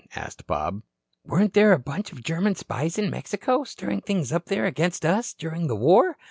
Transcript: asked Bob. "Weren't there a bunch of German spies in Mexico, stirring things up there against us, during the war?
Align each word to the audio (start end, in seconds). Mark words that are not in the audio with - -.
asked 0.15 0.47
Bob. 0.47 0.81
"Weren't 1.25 1.53
there 1.53 1.73
a 1.73 1.77
bunch 1.77 2.11
of 2.11 2.23
German 2.23 2.55
spies 2.55 2.97
in 2.97 3.11
Mexico, 3.11 3.63
stirring 3.63 4.01
things 4.01 4.31
up 4.31 4.45
there 4.47 4.65
against 4.65 5.05
us, 5.05 5.31
during 5.35 5.67
the 5.67 5.75
war? 5.75 6.17